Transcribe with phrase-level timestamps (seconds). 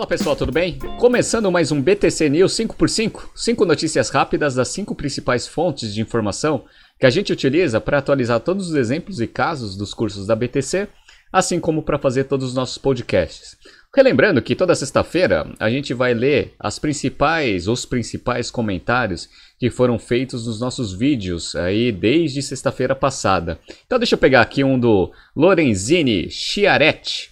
[0.00, 0.78] Fala pessoal, tudo bem?
[0.98, 6.64] Começando mais um BTC News 5x5, 5 notícias rápidas das 5 principais fontes de informação
[6.98, 10.88] que a gente utiliza para atualizar todos os exemplos e casos dos cursos da BTC,
[11.30, 13.58] assim como para fazer todos os nossos podcasts.
[13.94, 19.28] Relembrando que toda sexta-feira a gente vai ler as principais, os principais comentários
[19.58, 23.60] que foram feitos nos nossos vídeos aí desde sexta-feira passada.
[23.84, 27.29] Então deixa eu pegar aqui um do Lorenzini Chiaretti.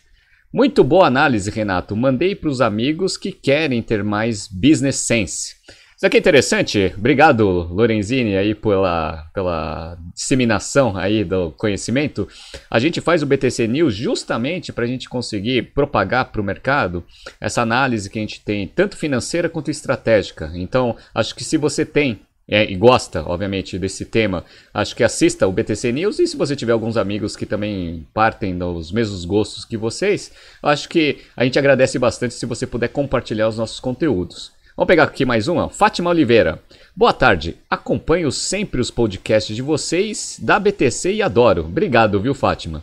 [0.52, 1.94] Muito boa análise, Renato.
[1.94, 5.56] Mandei para os amigos que querem ter mais business sense.
[5.94, 6.94] Isso aqui é interessante.
[6.96, 12.26] Obrigado, Lorenzini, aí pela, pela disseminação aí do conhecimento.
[12.70, 17.04] A gente faz o BTC News justamente para a gente conseguir propagar para o mercado
[17.40, 20.52] essa análise que a gente tem, tanto financeira quanto estratégica.
[20.54, 25.46] Então, acho que se você tem é, e gosta, obviamente, desse tema, acho que assista
[25.46, 26.18] o BTC News.
[26.18, 30.88] E se você tiver alguns amigos que também partem dos mesmos gostos que vocês, acho
[30.88, 34.50] que a gente agradece bastante se você puder compartilhar os nossos conteúdos.
[34.74, 35.68] Vamos pegar aqui mais uma.
[35.68, 36.62] Fátima Oliveira.
[36.96, 37.56] Boa tarde.
[37.68, 41.62] Acompanho sempre os podcasts de vocês da BTC e adoro.
[41.62, 42.82] Obrigado, viu, Fátima?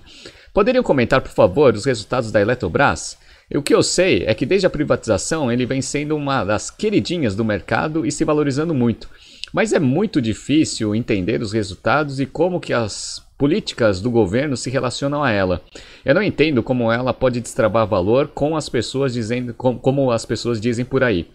[0.54, 3.18] Poderiam comentar, por favor, os resultados da Eletrobras?
[3.54, 7.36] O que eu sei é que desde a privatização ele vem sendo uma das queridinhas
[7.36, 9.10] do mercado e se valorizando muito.
[9.56, 14.70] Mas é muito difícil entender os resultados e como que as políticas do governo se
[14.70, 15.62] relacionam a ela.
[16.04, 20.60] Eu não entendo como ela pode destravar valor com as pessoas dizendo como as pessoas
[20.60, 21.30] dizem por aí.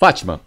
[0.00, 0.40] Fátima,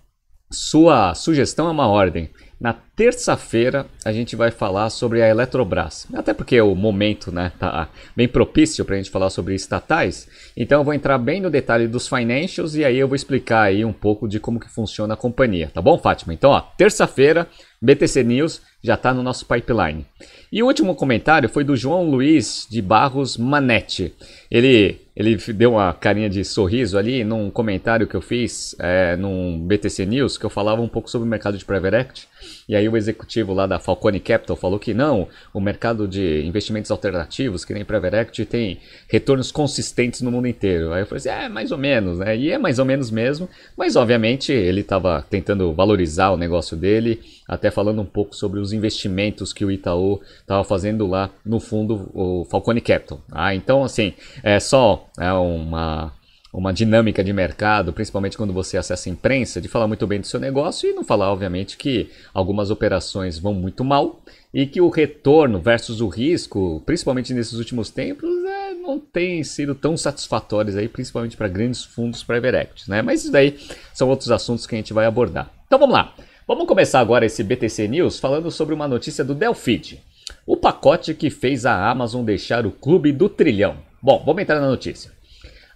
[0.51, 2.29] sua sugestão é uma ordem.
[2.59, 6.07] Na terça-feira a gente vai falar sobre a Eletrobras.
[6.13, 10.27] Até porque o momento né, tá bem propício para a gente falar sobre estatais.
[10.55, 13.83] Então eu vou entrar bem no detalhe dos financials e aí eu vou explicar aí
[13.83, 15.71] um pouco de como que funciona a companhia.
[15.73, 16.33] Tá bom, Fátima?
[16.33, 17.47] Então, ó, terça-feira,
[17.81, 20.05] BTC News já está no nosso pipeline.
[20.51, 24.13] E o último comentário foi do João Luiz de Barros Manetti.
[24.51, 29.59] Ele, ele deu uma carinha de sorriso ali num comentário que eu fiz é, num
[29.65, 32.27] BTC News, que eu falava um pouco sobre o mercado de Private Equity.
[32.67, 36.91] E aí o executivo lá da Falcone Capital falou que não, o mercado de investimentos
[36.91, 40.93] alternativos, que nem Private Equity, tem retornos consistentes no mundo inteiro.
[40.93, 42.35] Aí eu falei assim, é, mais ou menos, né?
[42.35, 47.21] E é mais ou menos mesmo, mas obviamente ele estava tentando valorizar o negócio dele,
[47.47, 52.09] até falando um pouco sobre os investimentos que o Itaú estava fazendo lá no fundo,
[52.13, 53.21] o Falcone Capital.
[53.31, 56.13] Ah, então assim, é só é uma
[56.53, 60.27] uma dinâmica de mercado, principalmente quando você acessa a imprensa, de falar muito bem do
[60.27, 64.21] seu negócio e não falar, obviamente, que algumas operações vão muito mal
[64.53, 69.73] e que o retorno versus o risco, principalmente nesses últimos tempos, é, não tem sido
[69.73, 73.01] tão satisfatórios aí, principalmente para grandes fundos private equity, né?
[73.01, 73.57] Mas isso daí
[73.91, 75.51] são outros assuntos que a gente vai abordar.
[75.65, 76.13] Então vamos lá.
[76.47, 79.99] Vamos começar agora esse BTC News falando sobre uma notícia do Delfid.
[80.45, 83.77] O pacote que fez a Amazon deixar o clube do trilhão.
[84.01, 85.11] Bom, vamos entrar na notícia.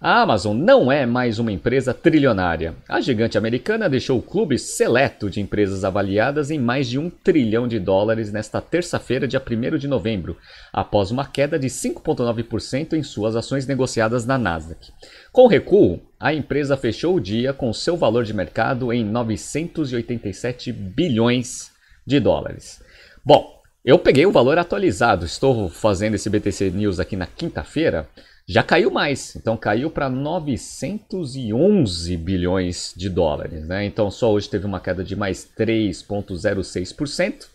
[0.00, 2.72] A Amazon não é mais uma empresa trilionária.
[2.88, 7.66] A gigante americana deixou o clube seleto de empresas avaliadas em mais de um trilhão
[7.66, 10.36] de dólares nesta terça-feira, dia 1 de novembro,
[10.72, 14.92] após uma queda de 5,9% em suas ações negociadas na Nasdaq.
[15.32, 21.72] Com recuo, a empresa fechou o dia com seu valor de mercado em 987 bilhões
[22.06, 22.80] de dólares.
[23.24, 28.08] Bom, eu peguei o valor atualizado, estou fazendo esse BTC News aqui na quinta-feira
[28.48, 33.66] já caiu mais, então caiu para 911 bilhões de dólares.
[33.66, 33.84] Né?
[33.84, 37.46] Então só hoje teve uma queda de mais 3,06%.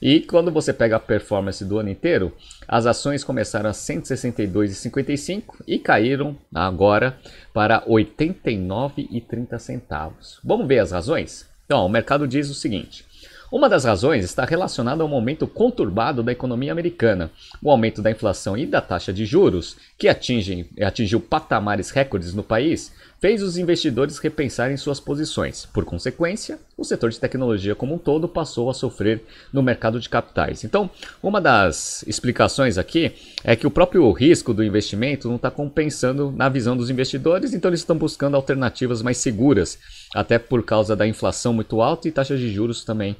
[0.00, 2.34] E quando você pega a performance do ano inteiro,
[2.66, 7.18] as ações começaram a 162,55 e caíram agora
[7.52, 10.40] para 89,30 centavos.
[10.42, 11.46] Vamos ver as razões?
[11.66, 13.04] Então, o mercado diz o seguinte:
[13.50, 17.30] uma das razões está relacionada ao momento conturbado da economia americana,
[17.62, 22.44] o aumento da inflação e da taxa de juros, que atingem, atingiu patamares recordes no
[22.44, 25.66] país, fez os investidores repensarem suas posições.
[25.66, 29.20] Por consequência, o setor de tecnologia como um todo passou a sofrer
[29.52, 30.62] no mercado de capitais.
[30.62, 30.88] Então,
[31.20, 36.48] uma das explicações aqui é que o próprio risco do investimento não está compensando na
[36.48, 39.80] visão dos investidores, então eles estão buscando alternativas mais seguras,
[40.14, 43.16] até por causa da inflação muito alta e taxas de juros também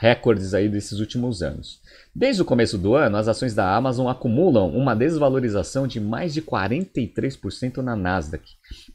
[0.00, 1.78] recordes aí desses últimos anos.
[2.14, 6.40] Desde o começo do ano, as ações da Amazon acumulam uma desvalorização de mais de
[6.40, 8.42] 43% na Nasdaq.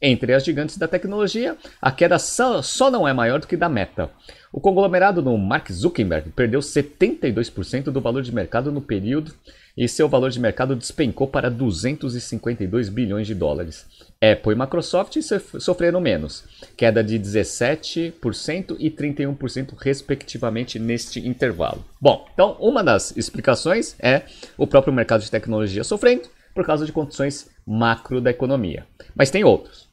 [0.01, 3.69] Entre as gigantes da tecnologia, a queda só, só não é maior do que da
[3.69, 4.09] Meta.
[4.55, 9.33] O conglomerado do Mark Zuckerberg perdeu 72% do valor de mercado no período
[9.75, 13.85] e seu valor de mercado despencou para 252 bilhões de dólares.
[14.13, 15.17] Apple e Microsoft
[15.59, 16.45] sofreram menos,
[16.77, 21.83] queda de 17% e 31% respectivamente neste intervalo.
[21.99, 24.21] Bom, então uma das explicações é
[24.57, 28.87] o próprio mercado de tecnologia sofrendo por causa de condições macro da economia.
[29.13, 29.89] Mas tem outros.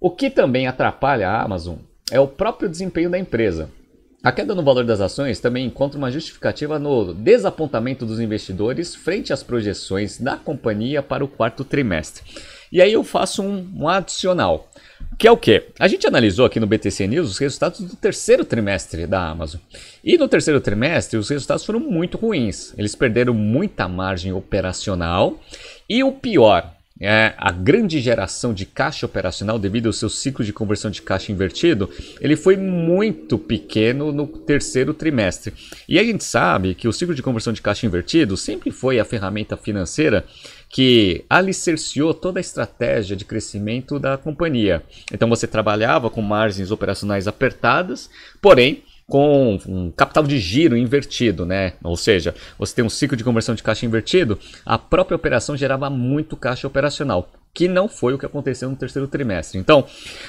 [0.00, 1.76] O que também atrapalha a Amazon
[2.10, 3.68] é o próprio desempenho da empresa.
[4.22, 9.32] A queda no valor das ações também encontra uma justificativa no desapontamento dos investidores frente
[9.32, 12.24] às projeções da companhia para o quarto trimestre.
[12.70, 14.68] E aí eu faço um, um adicional.
[15.16, 15.68] Que é o quê?
[15.78, 19.60] A gente analisou aqui no BTC News os resultados do terceiro trimestre da Amazon.
[20.02, 22.74] E no terceiro trimestre os resultados foram muito ruins.
[22.76, 25.38] Eles perderam muita margem operacional.
[25.88, 30.52] E o pior, é, a grande geração de caixa operacional devido ao seu ciclo de
[30.52, 31.88] conversão de caixa invertido,
[32.20, 35.54] ele foi muito pequeno no terceiro trimestre.
[35.88, 39.04] E a gente sabe que o ciclo de conversão de caixa invertido sempre foi a
[39.04, 40.24] ferramenta financeira
[40.68, 44.82] que alicerciou toda a estratégia de crescimento da companhia.
[45.12, 48.10] Então você trabalhava com margens operacionais apertadas,
[48.40, 51.72] porém com um capital de giro invertido, né?
[51.82, 55.88] Ou seja, você tem um ciclo de conversão de caixa invertido, a própria operação gerava
[55.88, 59.58] muito caixa operacional, que não foi o que aconteceu no terceiro trimestre.
[59.58, 59.86] Então,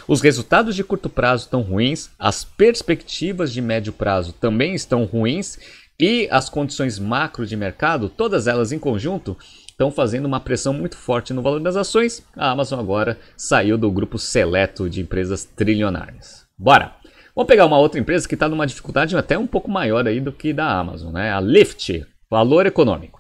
[0.08, 5.60] os resultados de curto prazo estão ruins, as perspectivas de médio prazo também estão ruins
[6.00, 9.38] e as condições macro de mercado, todas elas em conjunto,
[9.68, 12.24] estão fazendo uma pressão muito forte no valor das ações.
[12.34, 16.46] A Amazon agora saiu do grupo seleto de empresas trilionárias.
[16.58, 16.99] Bora!
[17.36, 20.32] Vamos pegar uma outra empresa que está numa dificuldade até um pouco maior aí do
[20.32, 21.32] que da Amazon, né?
[21.32, 23.20] A Lyft, valor econômico.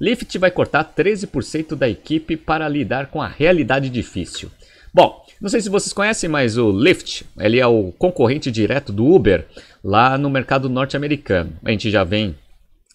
[0.00, 4.50] Lyft vai cortar 13% da equipe para lidar com a realidade difícil.
[4.92, 9.06] Bom, não sei se vocês conhecem, mas o Lyft, ele é o concorrente direto do
[9.06, 9.46] Uber
[9.82, 11.52] lá no mercado norte-americano.
[11.64, 12.34] A gente já vem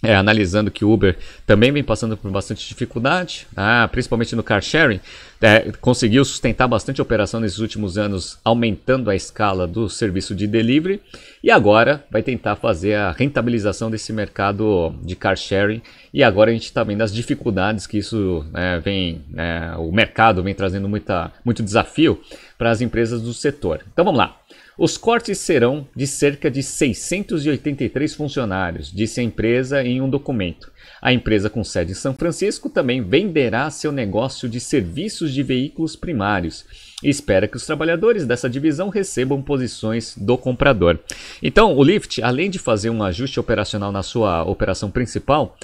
[0.03, 4.61] é, analisando que o Uber também vem passando por bastante dificuldade, ah, principalmente no car
[4.61, 4.99] sharing,
[5.41, 11.01] é, conseguiu sustentar bastante operação nesses últimos anos, aumentando a escala do serviço de delivery,
[11.43, 15.81] e agora vai tentar fazer a rentabilização desse mercado de car sharing.
[16.13, 20.43] E agora a gente está vendo as dificuldades que isso é, vem, é, o mercado
[20.43, 22.19] vem trazendo muita, muito desafio
[22.57, 23.81] para as empresas do setor.
[23.91, 24.37] Então vamos lá.
[24.77, 30.69] Os cortes serão de cerca de 683 funcionários, disse a empresa em um documento.
[31.01, 35.95] A empresa com sede em São Francisco também venderá seu negócio de serviços de veículos
[35.95, 36.65] primários
[37.01, 40.99] e espera que os trabalhadores dessa divisão recebam posições do comprador.
[41.41, 45.57] Então, o Lyft, além de fazer um ajuste operacional na sua operação principal,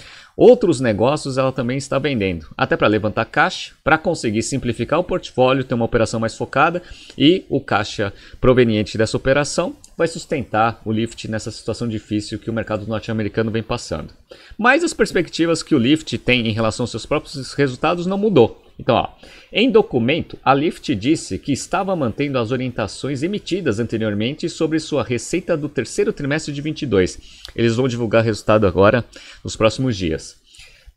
[0.44, 5.64] Outros negócios ela também está vendendo, até para levantar caixa, para conseguir simplificar o portfólio,
[5.64, 6.82] ter uma operação mais focada
[7.16, 12.54] e o caixa proveniente dessa operação vai sustentar o Lyft nessa situação difícil que o
[12.54, 14.16] mercado norte-americano vem passando.
[14.58, 18.64] Mas as perspectivas que o Lyft tem em relação aos seus próprios resultados não mudou.
[18.82, 19.10] Então, ó,
[19.54, 25.56] em documento, a Lyft disse que estava mantendo as orientações emitidas anteriormente sobre sua receita
[25.56, 27.20] do terceiro trimestre de 22.
[27.56, 29.06] Eles vão divulgar resultado agora
[29.44, 30.36] nos próximos dias.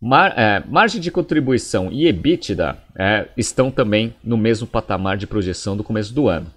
[0.00, 5.76] Mar, é, margem de contribuição e EBITDA é, estão também no mesmo patamar de projeção
[5.76, 6.50] do começo do ano.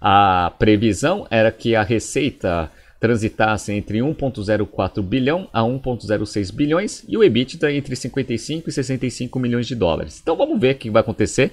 [0.00, 2.68] A previsão era que a receita
[3.02, 9.66] transitasse entre 1,04 bilhão a 1,06 bilhões e o EBITDA entre 55 e 65 milhões
[9.66, 10.20] de dólares.
[10.22, 11.50] Então vamos ver o que vai acontecer.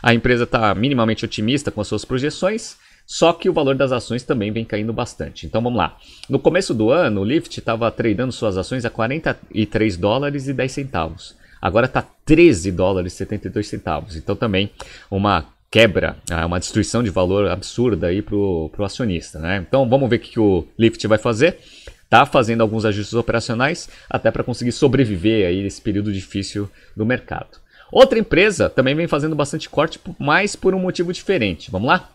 [0.00, 4.22] A empresa está minimamente otimista com as suas projeções, só que o valor das ações
[4.22, 5.44] também vem caindo bastante.
[5.44, 5.98] Então vamos lá.
[6.28, 10.70] No começo do ano, o Lyft estava tradando suas ações a 43 dólares e 10
[10.70, 11.36] centavos.
[11.60, 14.14] Agora está 13 dólares e 72 centavos.
[14.14, 14.70] Então também
[15.10, 19.38] uma quebra, é uma destruição de valor absurda aí para o acionista.
[19.38, 19.64] Né?
[19.66, 21.58] Então vamos ver o que, o Lyft vai fazer.
[22.04, 27.58] Está fazendo alguns ajustes operacionais até para conseguir sobreviver aí nesse período difícil do mercado.
[27.90, 31.70] Outra empresa também vem fazendo bastante corte, mas por um motivo diferente.
[31.70, 32.10] Vamos lá?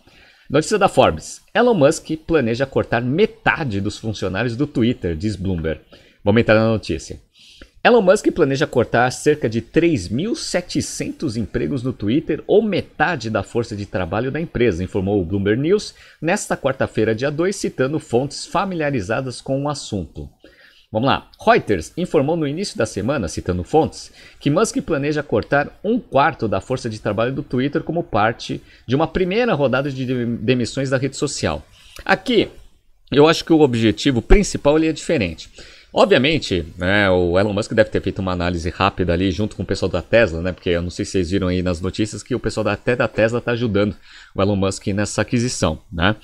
[0.47, 5.81] Notícia da Forbes: Elon Musk planeja cortar metade dos funcionários do Twitter, diz Bloomberg.
[6.23, 7.19] Vamos entrar na notícia.
[7.87, 13.85] Elon Musk planeja cortar cerca de 3.700 empregos no Twitter, ou metade da força de
[13.85, 19.63] trabalho da empresa, informou o Bloomberg News nesta quarta-feira, dia 2, citando fontes familiarizadas com
[19.63, 20.29] o assunto.
[20.91, 21.31] Vamos lá.
[21.39, 26.59] Reuters informou no início da semana, citando fontes, que Musk planeja cortar um quarto da
[26.59, 31.15] força de trabalho do Twitter como parte de uma primeira rodada de demissões da rede
[31.15, 31.65] social.
[32.03, 32.49] Aqui,
[33.09, 35.49] eu acho que o objetivo principal é diferente.
[35.99, 39.65] Obviamente, né, o Elon Musk deve ter feito uma análise rápida ali junto com o
[39.65, 40.51] pessoal da Tesla, né?
[40.51, 42.95] Porque eu não sei se vocês viram aí nas notícias que o pessoal da, até
[42.95, 43.95] da Tesla está ajudando
[44.35, 46.15] o Elon Musk nessa aquisição, né?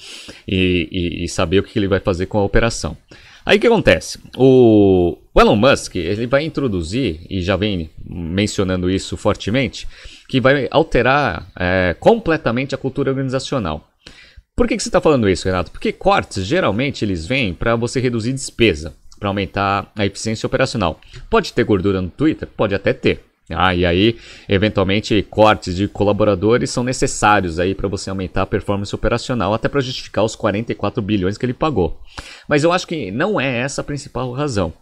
[0.48, 2.96] E, e, e, saber o que ele vai fazer com a operação.
[3.44, 4.20] Aí o que acontece?
[4.38, 9.88] O, o Elon Musk ele vai introduzir, e já vem mencionando isso fortemente,
[10.30, 13.90] que vai alterar é, completamente a cultura organizacional.
[14.56, 15.72] Por que, que você está falando isso, Renato?
[15.72, 21.00] Porque cortes geralmente eles vêm para você reduzir despesa para aumentar a eficiência operacional.
[21.30, 22.46] Pode ter gordura no Twitter?
[22.46, 23.24] Pode até ter.
[23.50, 24.18] Ah, e aí,
[24.50, 29.80] eventualmente, cortes de colaboradores são necessários aí para você aumentar a performance operacional, até para
[29.80, 32.02] justificar os 44 bilhões que ele pagou.
[32.48, 34.74] Mas eu acho que não é essa a principal razão.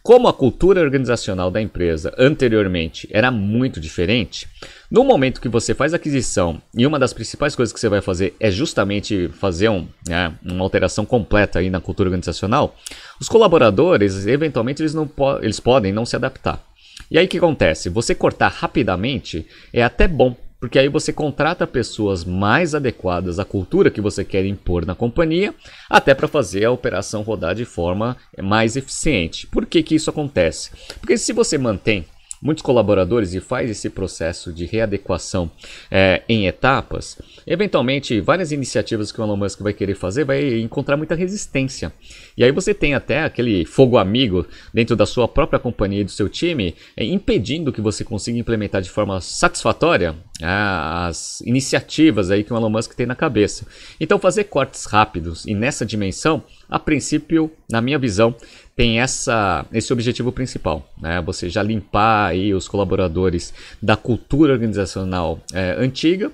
[0.00, 4.48] Como a cultura organizacional da empresa anteriormente era muito diferente,
[4.90, 8.34] no momento que você faz aquisição e uma das principais coisas que você vai fazer
[8.40, 12.74] é justamente fazer um, né, uma alteração completa aí na cultura organizacional,
[13.20, 16.64] os colaboradores, eventualmente, eles, não po eles podem não se adaptar.
[17.10, 17.90] E aí o que acontece?
[17.90, 23.90] Você cortar rapidamente é até bom, porque aí você contrata pessoas mais adequadas à cultura
[23.90, 25.54] que você quer impor na companhia,
[25.90, 29.46] até para fazer a operação rodar de forma mais eficiente.
[29.48, 30.70] Por que, que isso acontece?
[30.98, 32.06] Porque se você mantém
[32.40, 35.50] muitos colaboradores e faz esse processo de readequação
[35.90, 40.96] é, em etapas, eventualmente várias iniciativas que o Elon Musk vai querer fazer vai encontrar
[40.96, 41.92] muita resistência.
[42.36, 46.10] E aí você tem até aquele fogo amigo dentro da sua própria companhia e do
[46.10, 52.44] seu time, é, impedindo que você consiga implementar de forma satisfatória é, as iniciativas aí
[52.44, 53.66] que o Elon Musk tem na cabeça.
[54.00, 58.34] Então fazer cortes rápidos e nessa dimensão, a princípio, na minha visão,
[58.78, 61.20] tem essa, esse objetivo principal, né?
[61.22, 66.30] Você já limpar aí os colaboradores da cultura organizacional é, antiga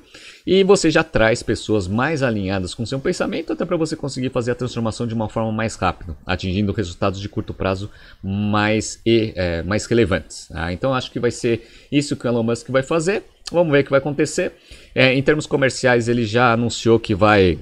[0.46, 4.50] e você já traz pessoas mais alinhadas com seu pensamento até para você conseguir fazer
[4.50, 7.90] a transformação de uma forma mais rápida, atingindo resultados de curto prazo
[8.22, 10.48] mais, e, é, mais relevantes.
[10.48, 10.70] Tá?
[10.70, 13.22] Então acho que vai ser isso que o Elon Musk vai fazer.
[13.50, 14.52] Vamos ver o que vai acontecer.
[14.94, 17.58] É, em termos comerciais, ele já anunciou que vai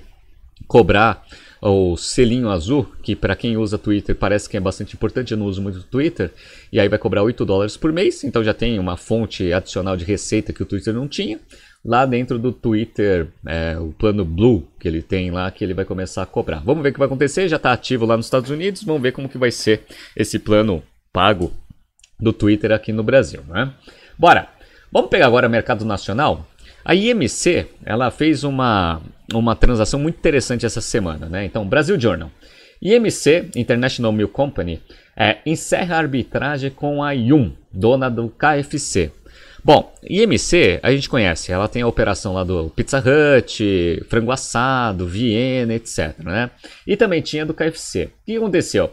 [0.66, 1.24] cobrar
[1.70, 5.46] o selinho azul, que para quem usa Twitter parece que é bastante importante, eu não
[5.46, 6.32] uso muito Twitter,
[6.72, 10.04] e aí vai cobrar 8 dólares por mês, então já tem uma fonte adicional de
[10.04, 11.38] receita que o Twitter não tinha.
[11.84, 15.84] Lá dentro do Twitter, é, o plano Blue que ele tem lá, que ele vai
[15.84, 16.60] começar a cobrar.
[16.64, 19.12] Vamos ver o que vai acontecer, já está ativo lá nos Estados Unidos, vamos ver
[19.12, 19.82] como que vai ser
[20.16, 21.52] esse plano pago
[22.18, 23.72] do Twitter aqui no Brasil, né?
[24.18, 24.48] Bora!
[24.92, 26.46] Vamos pegar agora mercado nacional?
[26.84, 29.00] A IMC ela fez uma,
[29.34, 31.26] uma transação muito interessante essa semana.
[31.28, 31.44] Né?
[31.44, 32.30] Então, Brasil Journal.
[32.80, 34.80] IMC, International Milk Company,
[35.16, 39.12] é, encerra a arbitragem com a Yum, dona do KFC.
[39.64, 45.06] Bom, IMC a gente conhece, ela tem a operação lá do Pizza Hut, frango assado,
[45.06, 46.18] Viena, etc.
[46.18, 46.50] Né?
[46.84, 48.06] E também tinha do KFC.
[48.06, 48.90] O que aconteceu?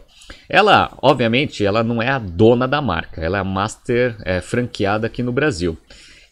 [0.48, 5.08] Ela, obviamente, ela não é a dona da marca, ela é a master é, franqueada
[5.08, 5.76] aqui no Brasil.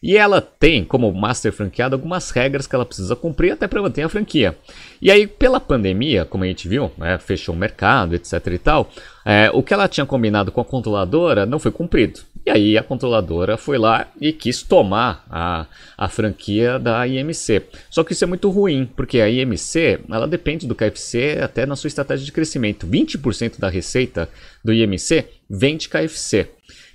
[0.02, 4.02] E ela tem, como master franqueada, algumas regras que ela precisa cumprir até para manter
[4.02, 4.57] a franquia.
[5.02, 8.90] E aí, pela pandemia, como a gente viu, né, fechou o mercado, etc e tal,
[9.25, 12.21] é, o que ela tinha combinado com a controladora não foi cumprido.
[12.47, 15.67] E aí a controladora foi lá e quis tomar a,
[15.99, 17.62] a franquia da IMC.
[17.90, 21.76] Só que isso é muito ruim, porque a IMC ela depende do KFC até na
[21.76, 22.87] sua estratégia de crescimento.
[22.87, 24.31] 20% da receita
[24.64, 26.49] do IMC vem de KFC.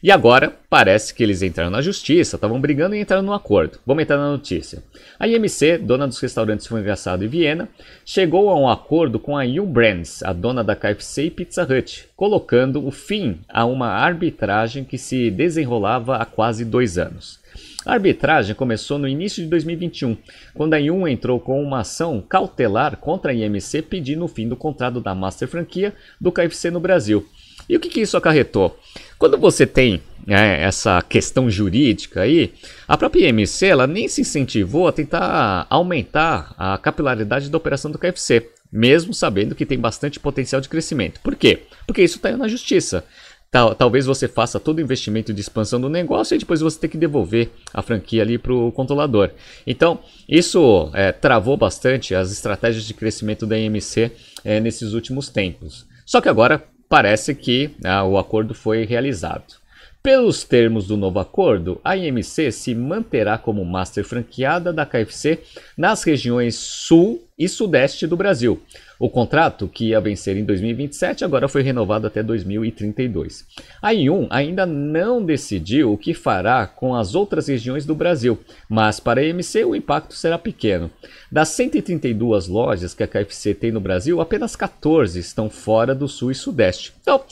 [0.04, 3.80] E agora parece que eles entraram na justiça, estavam brigando e entraram no acordo.
[3.86, 4.84] Vamos entrar na notícia.
[5.18, 7.70] A IMC, dona dos restaurantes Frango Engraçado e Viena,
[8.06, 12.10] chegou a um acordo com a U Brands, a dona da KFC e Pizza Hut,
[12.18, 17.40] colocando o fim a uma arbitragem que se desenrolava há quase dois anos.
[17.86, 20.18] A arbitragem começou no início de 2021,
[20.54, 24.58] quando a Yum entrou com uma ação cautelar contra a IMC pedindo o fim do
[24.58, 27.26] contrato da Master Franquia do KFC no Brasil.
[27.68, 28.78] E o que, que isso acarretou?
[29.18, 32.54] Quando você tem né, essa questão jurídica aí,
[32.88, 38.00] a própria IMC ela nem se incentivou a tentar aumentar a capilaridade da operação do
[38.00, 41.20] KFC, mesmo sabendo que tem bastante potencial de crescimento.
[41.22, 41.64] Por quê?
[41.86, 43.04] Porque isso está na justiça.
[43.52, 46.90] Tal, talvez você faça todo o investimento de expansão do negócio e depois você tem
[46.90, 49.30] que devolver a franquia ali para o controlador.
[49.68, 54.12] Então, isso é, travou bastante as estratégias de crescimento da IMC
[54.44, 55.86] é, nesses últimos tempos.
[56.04, 59.56] Só que agora parece que ah, o acordo foi realizado.
[60.04, 65.40] Pelos termos do novo acordo, a IMC se manterá como master franqueada da KFC
[65.76, 68.62] nas regiões Sul e Sudeste do Brasil.
[69.04, 73.46] O contrato, que ia vencer em 2027, agora foi renovado até 2032.
[73.82, 79.02] A IUM ainda não decidiu o que fará com as outras regiões do Brasil, mas
[79.02, 80.90] para a IMC o impacto será pequeno.
[81.30, 86.32] Das 132 lojas que a KFC tem no Brasil, apenas 14 estão fora do Sul
[86.32, 86.94] e Sudeste.
[87.02, 87.26] Então,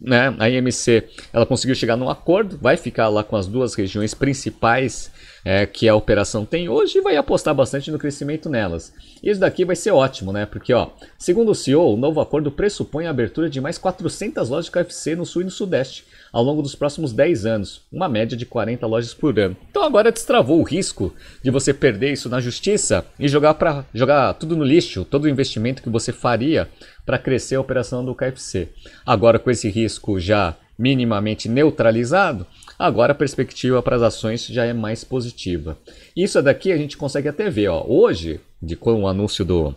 [0.00, 4.12] né, a IMC ela conseguiu chegar num acordo, vai ficar lá com as duas regiões
[4.12, 5.12] principais
[5.44, 8.92] é, que a operação tem hoje e vai apostar bastante no crescimento nelas.
[9.22, 10.46] Isso daqui vai ser ótimo, né?
[10.46, 14.66] Porque, ó, segundo o CEO, o novo acordo pressupõe a abertura de mais 400 lojas
[14.66, 18.36] de KFC no Sul e no Sudeste ao longo dos próximos 10 anos, uma média
[18.36, 19.56] de 40 lojas por ano.
[19.70, 24.34] Então agora destravou o risco de você perder isso na justiça e jogar para jogar
[24.34, 26.68] tudo no lixo, todo o investimento que você faria
[27.04, 28.68] para crescer a operação do KFC.
[29.04, 32.46] Agora com esse risco já minimamente neutralizado,
[32.78, 35.76] agora a perspectiva para as ações já é mais positiva.
[36.16, 37.68] Isso daqui a gente consegue até ver.
[37.68, 37.84] Ó.
[37.86, 39.74] Hoje, de com o anúncio do,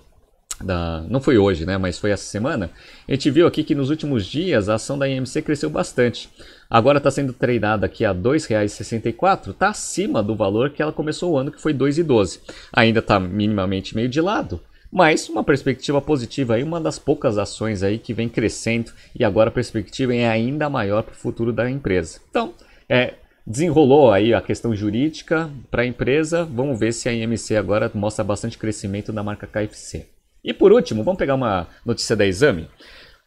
[0.63, 2.71] da, não foi hoje, né, mas foi essa semana,
[3.05, 6.29] a gente viu aqui que nos últimos dias a ação da IMC cresceu bastante.
[6.69, 11.33] Agora está sendo treinada aqui a R$ 2,64, está acima do valor que ela começou
[11.33, 12.39] o ano, que foi R$ 2,12.
[12.71, 14.61] Ainda está minimamente meio de lado,
[14.93, 19.49] mas uma perspectiva positiva aí, uma das poucas ações aí que vem crescendo e agora
[19.49, 22.19] a perspectiva é ainda maior para o futuro da empresa.
[22.29, 22.53] Então,
[22.87, 27.89] é, desenrolou aí a questão jurídica para a empresa, vamos ver se a IMC agora
[27.95, 30.05] mostra bastante crescimento da marca KFC.
[30.43, 32.69] E por último, vamos pegar uma notícia da Exame.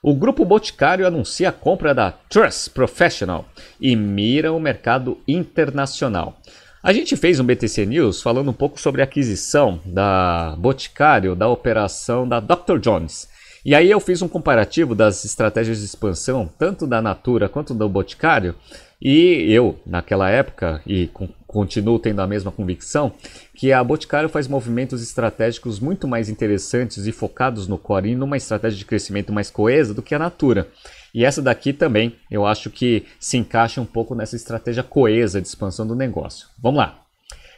[0.00, 3.44] O grupo Boticário anuncia a compra da Trust Professional
[3.80, 6.40] e mira o mercado internacional.
[6.86, 11.48] A gente fez um BTC News falando um pouco sobre a aquisição da Boticário da
[11.48, 12.78] operação da Dr.
[12.78, 13.28] Jones.
[13.64, 17.88] E aí eu fiz um comparativo das estratégias de expansão, tanto da Natura quanto do
[17.88, 18.54] Boticário,
[19.02, 21.10] e eu, naquela época, e
[21.44, 23.12] continuo tendo a mesma convicção,
[23.52, 28.36] que a Boticário faz movimentos estratégicos muito mais interessantes e focados no core e numa
[28.36, 30.68] estratégia de crescimento mais coesa do que a Natura.
[31.16, 35.48] E essa daqui também eu acho que se encaixa um pouco nessa estratégia coesa de
[35.48, 36.46] expansão do negócio.
[36.62, 37.00] Vamos lá.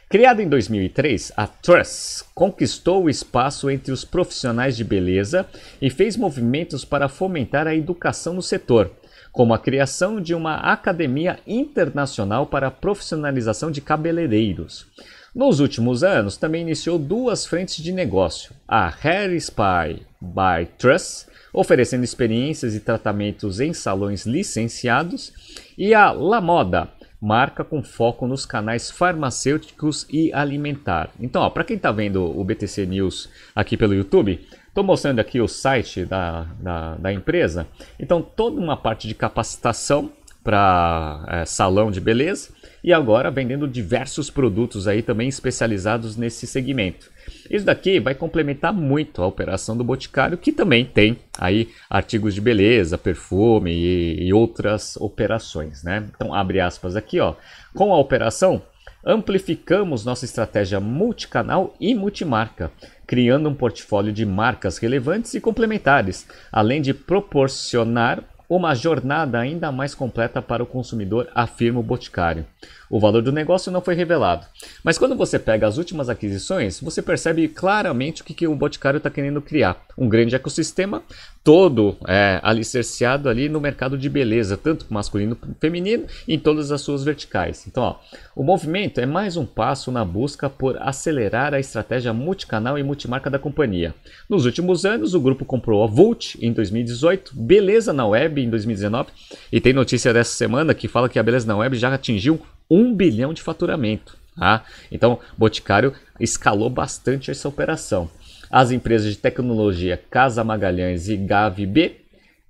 [0.07, 5.45] Criada em 2003, a Trust conquistou o espaço entre os profissionais de beleza
[5.81, 8.91] e fez movimentos para fomentar a educação no setor,
[9.29, 14.87] como a criação de uma academia internacional para a profissionalização de cabeleireiros.
[15.35, 22.03] Nos últimos anos, também iniciou duas frentes de negócio: a Hair Spy by Trust, oferecendo
[22.03, 25.33] experiências e tratamentos em salões licenciados,
[25.77, 26.89] e a La Moda,
[27.21, 31.09] marca com foco nos canais farmacêuticos e alimentar.
[31.19, 35.47] Então, para quem está vendo o BTC News aqui pelo YouTube, estou mostrando aqui o
[35.47, 37.67] site da, da, da, empresa.
[37.99, 40.11] Então, toda uma parte de capacitação
[40.43, 42.49] para é, salão de beleza
[42.83, 47.11] e agora vendendo diversos produtos aí também especializados nesse segmento.
[47.49, 52.41] Isso daqui vai complementar muito a operação do Boticário, que também tem aí artigos de
[52.41, 56.07] beleza, perfume e, e outras operações, né?
[56.15, 57.35] Então, abre aspas aqui, ó.
[57.75, 58.61] Com a operação,
[59.05, 62.71] amplificamos nossa estratégia multicanal e multimarca,
[63.05, 69.93] criando um portfólio de marcas relevantes e complementares, além de proporcionar uma jornada ainda mais
[69.93, 72.45] completa para o consumidor, afirma o Boticário.
[72.89, 74.47] O valor do negócio não foi revelado.
[74.83, 78.97] Mas quando você pega as últimas aquisições, você percebe claramente o que, que o Boticário
[78.97, 79.79] está querendo criar.
[79.95, 81.03] Um grande ecossistema
[81.49, 86.79] todo é, alicerciado ali no mercado de beleza, tanto masculino como feminino, em todas as
[86.79, 87.65] suas verticais.
[87.65, 87.95] Então, ó,
[88.35, 93.31] o movimento é mais um passo na busca por acelerar a estratégia multicanal e multimarca
[93.31, 93.95] da companhia.
[94.29, 99.09] Nos últimos anos, o grupo comprou a Vult em 2018, Beleza na Web em 2019,
[99.51, 102.93] e tem notícia dessa semana que fala que a Beleza na Web já atingiu 1
[102.93, 104.15] bilhão de faturamento.
[104.37, 104.63] Tá?
[104.91, 108.07] Então, Boticário escalou bastante essa operação.
[108.51, 111.65] As empresas de tecnologia Casa Magalhães e Gavi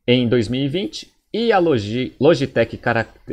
[0.07, 2.79] em 2020 e a Logi, Logitech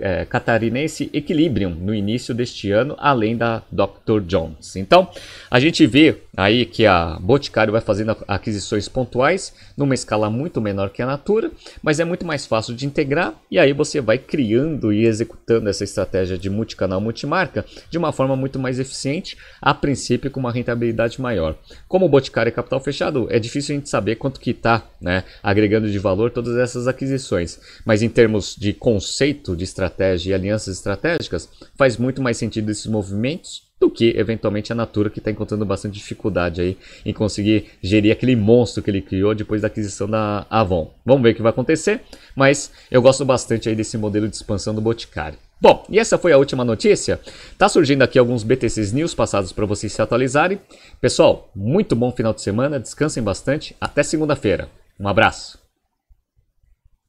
[0.00, 4.20] é, catarinense Equilibrium no início deste ano, além da Dr.
[4.26, 4.76] Jones.
[4.76, 5.08] Então,
[5.50, 10.90] a gente vê aí que a Boticário vai fazendo aquisições pontuais numa escala muito menor
[10.90, 11.50] que a Natura,
[11.82, 15.84] mas é muito mais fácil de integrar e aí você vai criando e executando essa
[15.84, 21.18] estratégia de multicanal multimarca de uma forma muito mais eficiente, a princípio com uma rentabilidade
[21.18, 21.56] maior.
[21.88, 25.24] Como o Boticário é capital fechado, é difícil a gente saber quanto que está né,
[25.42, 30.76] agregando de valor todas essas aquisições mas em termos de conceito de estratégia e alianças
[30.76, 35.64] estratégicas, faz muito mais sentido esses movimentos do que eventualmente a Natura que está encontrando
[35.64, 40.46] bastante dificuldade aí em conseguir gerir aquele monstro que ele criou depois da aquisição da
[40.50, 40.92] Avon.
[41.04, 42.00] Vamos ver o que vai acontecer,
[42.34, 45.38] mas eu gosto bastante aí desse modelo de expansão do Boticário.
[45.60, 47.20] Bom, e essa foi a última notícia.
[47.56, 50.60] Tá surgindo aqui alguns BTCs News passados para vocês se atualizarem.
[51.00, 53.74] Pessoal, muito bom final de semana, descansem bastante.
[53.80, 54.68] Até segunda-feira.
[55.00, 55.65] Um abraço.